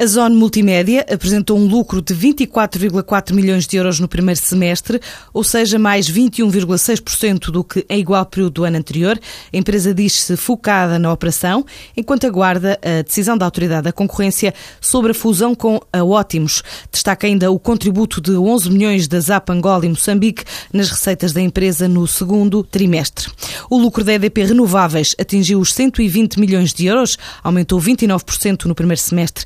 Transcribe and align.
A 0.00 0.06
Zone 0.06 0.34
Multimédia 0.34 1.04
apresentou 1.12 1.58
um 1.58 1.66
lucro 1.66 2.00
de 2.00 2.14
24,4 2.14 3.34
milhões 3.34 3.66
de 3.66 3.76
euros 3.76 4.00
no 4.00 4.08
primeiro 4.08 4.40
semestre, 4.40 4.98
ou 5.30 5.44
seja, 5.44 5.78
mais 5.78 6.10
21,6% 6.10 7.50
do 7.50 7.62
que 7.62 7.84
em 7.86 8.00
igual 8.00 8.24
período 8.24 8.54
do 8.54 8.64
ano 8.64 8.78
anterior. 8.78 9.20
A 9.52 9.54
empresa 9.54 9.92
diz-se 9.92 10.38
focada 10.38 10.98
na 10.98 11.12
operação, 11.12 11.66
enquanto 11.94 12.26
aguarda 12.26 12.80
a 12.82 13.02
decisão 13.02 13.36
da 13.36 13.44
Autoridade 13.44 13.82
da 13.82 13.92
Concorrência 13.92 14.54
sobre 14.80 15.10
a 15.10 15.14
fusão 15.14 15.54
com 15.54 15.78
a 15.92 16.02
Ótimos. 16.02 16.62
Destaca 16.90 17.26
ainda 17.26 17.50
o 17.50 17.58
contributo 17.58 18.22
de 18.22 18.30
11 18.30 18.70
milhões 18.70 19.06
da 19.06 19.20
Zap 19.20 19.52
Angola 19.52 19.84
e 19.84 19.90
Moçambique 19.90 20.44
nas 20.72 20.88
receitas 20.88 21.34
da 21.34 21.42
empresa 21.42 21.86
no 21.86 22.06
segundo 22.06 22.64
trimestre. 22.64 23.30
O 23.68 23.76
lucro 23.76 24.02
da 24.02 24.14
EDP 24.14 24.44
Renováveis 24.44 25.14
atingiu 25.20 25.60
os 25.60 25.74
120 25.74 26.40
milhões 26.40 26.72
de 26.72 26.86
euros, 26.86 27.18
aumentou 27.44 27.78
29% 27.78 28.64
no 28.64 28.74
primeiro 28.74 29.02
semestre, 29.02 29.44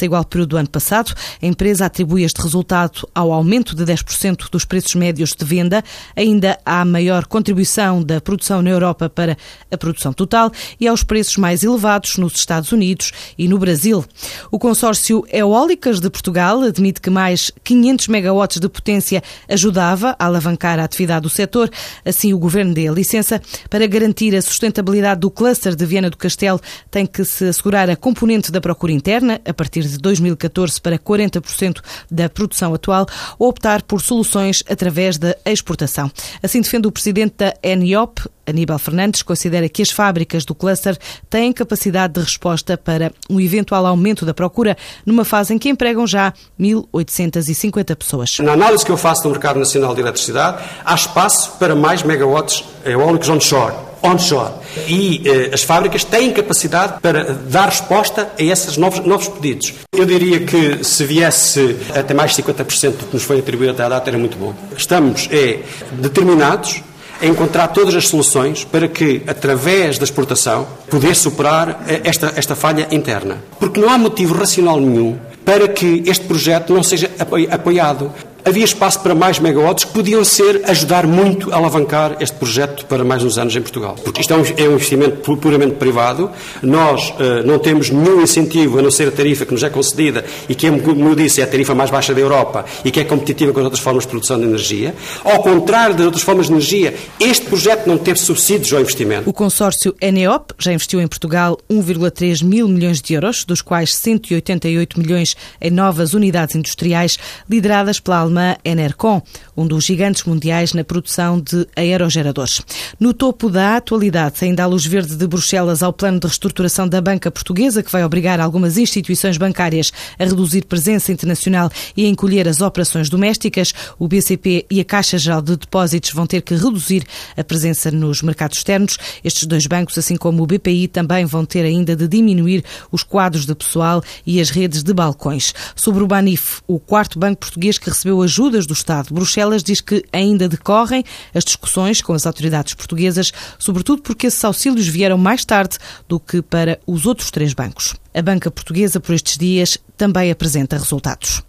a 0.00 0.04
igual 0.04 0.24
período 0.24 0.50
do 0.50 0.56
ano 0.56 0.68
passado. 0.68 1.12
A 1.40 1.46
empresa 1.46 1.86
atribui 1.86 2.22
este 2.22 2.40
resultado 2.40 3.08
ao 3.14 3.32
aumento 3.32 3.74
de 3.74 3.84
10% 3.84 4.50
dos 4.50 4.64
preços 4.64 4.94
médios 4.94 5.34
de 5.34 5.44
venda, 5.44 5.82
ainda 6.16 6.58
à 6.64 6.84
maior 6.84 7.26
contribuição 7.26 8.02
da 8.02 8.20
produção 8.20 8.62
na 8.62 8.70
Europa 8.70 9.10
para 9.10 9.36
a 9.70 9.76
produção 9.76 10.12
total 10.12 10.50
e 10.80 10.86
aos 10.88 11.02
preços 11.02 11.36
mais 11.36 11.62
elevados 11.62 12.16
nos 12.16 12.34
Estados 12.34 12.72
Unidos 12.72 13.12
e 13.36 13.48
no 13.48 13.58
Brasil. 13.58 14.04
O 14.50 14.58
consórcio 14.58 15.24
Eólicas 15.30 16.00
de 16.00 16.08
Portugal 16.08 16.62
admite 16.62 17.00
que 17.00 17.10
mais 17.10 17.50
500 17.64 18.08
megawatts 18.08 18.60
de 18.60 18.68
potência 18.68 19.22
ajudava 19.48 20.16
a 20.18 20.26
alavancar 20.26 20.78
a 20.78 20.84
atividade 20.84 21.22
do 21.22 21.28
setor. 21.28 21.70
Assim, 22.04 22.32
o 22.32 22.38
governo 22.38 22.74
dê 22.74 22.88
a 22.88 22.92
licença 22.92 23.40
para 23.68 23.86
garantir 23.86 24.34
a 24.34 24.42
sustentabilidade 24.42 25.20
do 25.20 25.30
cluster 25.30 25.74
de 25.74 25.84
Viana 25.84 26.10
do 26.10 26.16
Castelo, 26.16 26.60
tem 26.90 27.06
que 27.06 27.24
se 27.24 27.44
assegurar 27.44 27.90
a 27.90 27.96
componente 27.96 28.52
da 28.52 28.60
procura 28.60 28.92
interna 28.92 29.40
a 29.44 29.52
partir 29.52 29.81
partir 29.82 29.88
de 29.88 29.98
2014 29.98 30.80
para 30.80 30.98
40% 30.98 31.80
da 32.10 32.28
produção 32.28 32.74
atual 32.74 33.06
ou 33.38 33.48
optar 33.48 33.82
por 33.82 34.00
soluções 34.00 34.62
através 34.68 35.18
da 35.18 35.36
exportação. 35.44 36.10
Assim 36.42 36.60
defende 36.60 36.86
o 36.86 36.92
presidente 36.92 37.34
da 37.38 37.54
ENIOP, 37.62 38.20
Aníbal 38.44 38.78
Fernandes 38.78 39.22
considera 39.22 39.68
que 39.68 39.82
as 39.82 39.90
fábricas 39.90 40.44
do 40.44 40.54
cluster 40.54 40.98
têm 41.30 41.52
capacidade 41.52 42.14
de 42.14 42.20
resposta 42.20 42.76
para 42.76 43.12
um 43.30 43.40
eventual 43.40 43.86
aumento 43.86 44.26
da 44.26 44.34
procura 44.34 44.76
numa 45.06 45.24
fase 45.24 45.54
em 45.54 45.58
que 45.58 45.68
empregam 45.68 46.06
já 46.06 46.32
1.850 46.60 47.96
pessoas. 47.96 48.38
Na 48.40 48.52
análise 48.52 48.84
que 48.84 48.90
eu 48.90 48.96
faço 48.96 49.22
do 49.22 49.30
mercado 49.30 49.58
nacional 49.58 49.94
de 49.94 50.00
eletricidade, 50.00 50.62
há 50.84 50.94
espaço 50.94 51.52
para 51.58 51.76
mais 51.76 52.02
megawatts 52.02 52.64
eólicos 52.84 53.28
onshore 53.28 53.91
onshore. 54.02 54.52
E 54.86 55.22
eh, 55.24 55.50
as 55.52 55.62
fábricas 55.62 56.04
têm 56.04 56.32
capacidade 56.32 57.00
para 57.00 57.32
dar 57.48 57.66
resposta 57.66 58.32
a 58.38 58.42
esses 58.42 58.76
novos, 58.76 59.00
novos 59.00 59.28
pedidos. 59.28 59.74
Eu 59.92 60.04
diria 60.04 60.40
que 60.40 60.82
se 60.84 61.04
viesse 61.04 61.76
até 61.94 62.12
mais 62.12 62.32
50% 62.36 62.90
do 62.90 63.06
que 63.06 63.14
nos 63.14 63.22
foi 63.22 63.38
atribuído 63.38 63.72
até 63.72 63.84
à 63.84 63.88
data 63.88 64.10
era 64.10 64.18
muito 64.18 64.36
bom. 64.36 64.54
Estamos 64.76 65.28
é, 65.30 65.60
determinados 65.92 66.82
a 67.20 67.26
encontrar 67.26 67.68
todas 67.68 67.94
as 67.94 68.08
soluções 68.08 68.64
para 68.64 68.88
que, 68.88 69.22
através 69.28 69.96
da 69.96 70.04
exportação, 70.04 70.66
poder 70.90 71.14
superar 71.14 71.84
eh, 71.86 72.00
esta, 72.04 72.32
esta 72.36 72.56
falha 72.56 72.88
interna. 72.90 73.38
Porque 73.60 73.80
não 73.80 73.88
há 73.88 73.96
motivo 73.96 74.34
racional 74.34 74.80
nenhum 74.80 75.16
para 75.44 75.68
que 75.68 76.02
este 76.06 76.24
projeto 76.24 76.72
não 76.72 76.82
seja 76.82 77.10
apoiado 77.50 78.12
havia 78.44 78.64
espaço 78.64 79.00
para 79.00 79.14
mais 79.14 79.38
megawatts 79.38 79.84
que 79.84 79.92
podiam 79.92 80.24
ser, 80.24 80.62
ajudar 80.66 81.06
muito 81.06 81.52
a 81.52 81.56
alavancar 81.56 82.16
este 82.20 82.36
projeto 82.36 82.84
para 82.86 83.04
mais 83.04 83.22
uns 83.22 83.38
anos 83.38 83.54
em 83.54 83.62
Portugal. 83.62 83.96
Porque 84.02 84.20
isto 84.20 84.32
é 84.32 84.36
um, 84.36 84.42
é 84.42 84.62
investimento 84.62 85.36
puramente 85.36 85.74
privado, 85.74 86.30
nós 86.62 87.10
uh, 87.10 87.46
não 87.46 87.58
temos 87.58 87.90
nenhum 87.90 88.22
incentivo 88.22 88.78
a 88.78 88.82
não 88.82 88.90
ser 88.90 89.08
a 89.08 89.10
tarifa 89.10 89.46
que 89.46 89.52
nos 89.52 89.62
é 89.62 89.70
concedida 89.70 90.24
e 90.48 90.54
que, 90.54 90.66
é, 90.66 90.78
como 90.78 91.08
eu 91.08 91.14
disse, 91.14 91.40
é 91.40 91.44
a 91.44 91.46
tarifa 91.46 91.74
mais 91.74 91.90
baixa 91.90 92.14
da 92.14 92.20
Europa 92.20 92.64
e 92.84 92.90
que 92.90 93.00
é 93.00 93.04
competitiva 93.04 93.52
com 93.52 93.60
as 93.60 93.64
outras 93.64 93.82
formas 93.82 94.04
de 94.04 94.10
produção 94.10 94.38
de 94.38 94.44
energia. 94.44 94.94
Ao 95.24 95.42
contrário 95.42 95.94
das 95.94 96.04
outras 96.04 96.24
formas 96.24 96.46
de 96.46 96.52
energia, 96.52 96.94
este 97.20 97.46
projeto 97.46 97.86
não 97.86 97.98
teve 97.98 98.18
subsídios 98.18 98.72
ao 98.72 98.80
investimento. 98.80 99.28
O 99.28 99.32
consórcio 99.32 99.94
Eneop 100.00 100.50
já 100.58 100.72
investiu 100.72 101.00
em 101.00 101.06
Portugal 101.06 101.58
1,3 101.70 102.44
mil 102.44 102.68
milhões 102.68 103.00
de 103.00 103.14
euros, 103.14 103.44
dos 103.44 103.62
quais 103.62 103.94
188 103.94 104.98
milhões 104.98 105.36
em 105.60 105.70
novas 105.70 106.14
unidades 106.14 106.56
industriais 106.56 107.18
lideradas 107.48 108.00
pela 108.00 108.18
Alemanha 108.18 108.31
alemã 108.32 108.56
Enercon, 108.64 109.22
um 109.54 109.66
dos 109.66 109.84
gigantes 109.84 110.24
mundiais 110.24 110.72
na 110.72 110.82
produção 110.82 111.38
de 111.38 111.66
aerogeradores. 111.76 112.62
No 112.98 113.12
topo 113.12 113.50
da 113.50 113.76
atualidade, 113.76 114.36
ainda 114.42 114.64
há 114.64 114.66
luz 114.66 114.86
verde 114.86 115.14
de 115.14 115.26
Bruxelas 115.26 115.82
ao 115.82 115.92
plano 115.92 116.18
de 116.18 116.26
reestruturação 116.26 116.88
da 116.88 117.00
banca 117.00 117.30
portuguesa, 117.30 117.82
que 117.82 117.92
vai 117.92 118.02
obrigar 118.04 118.40
algumas 118.40 118.78
instituições 118.78 119.36
bancárias 119.36 119.92
a 120.18 120.24
reduzir 120.24 120.64
presença 120.64 121.12
internacional 121.12 121.70
e 121.96 122.06
a 122.06 122.08
encolher 122.08 122.48
as 122.48 122.60
operações 122.60 123.10
domésticas. 123.10 123.72
O 123.98 124.08
BCP 124.08 124.66
e 124.70 124.80
a 124.80 124.84
Caixa 124.84 125.18
Geral 125.18 125.42
de 125.42 125.56
Depósitos 125.56 126.12
vão 126.12 126.26
ter 126.26 126.40
que 126.40 126.54
reduzir 126.54 127.04
a 127.36 127.44
presença 127.44 127.90
nos 127.90 128.22
mercados 128.22 128.58
externos. 128.58 128.96
Estes 129.22 129.46
dois 129.46 129.66
bancos, 129.66 129.98
assim 129.98 130.16
como 130.16 130.42
o 130.42 130.46
BPI, 130.46 130.88
também 130.88 131.26
vão 131.26 131.44
ter 131.44 131.64
ainda 131.64 131.94
de 131.94 132.08
diminuir 132.08 132.64
os 132.90 133.02
quadros 133.02 133.44
de 133.44 133.54
pessoal 133.54 134.02
e 134.26 134.40
as 134.40 134.48
redes 134.48 134.82
de 134.82 134.94
balcões. 134.94 135.52
Sobre 135.76 136.02
o 136.02 136.06
Banif, 136.06 136.62
o 136.66 136.78
quarto 136.78 137.18
banco 137.18 137.40
português 137.40 137.76
que 137.76 137.90
ajudas 138.22 138.66
do 138.66 138.72
Estado. 138.72 139.12
Bruxelas 139.12 139.62
diz 139.62 139.80
que 139.80 140.04
ainda 140.12 140.48
decorrem 140.48 141.04
as 141.34 141.44
discussões 141.44 142.00
com 142.00 142.12
as 142.12 142.26
autoridades 142.26 142.74
portuguesas, 142.74 143.32
sobretudo 143.58 144.02
porque 144.02 144.26
esses 144.26 144.44
auxílios 144.44 144.88
vieram 144.88 145.18
mais 145.18 145.44
tarde 145.44 145.78
do 146.08 146.18
que 146.18 146.42
para 146.42 146.78
os 146.86 147.06
outros 147.06 147.30
três 147.30 147.52
bancos. 147.52 147.94
A 148.14 148.22
banca 148.22 148.50
portuguesa, 148.50 149.00
por 149.00 149.14
estes 149.14 149.38
dias, 149.38 149.78
também 149.96 150.30
apresenta 150.30 150.76
resultados. 150.76 151.42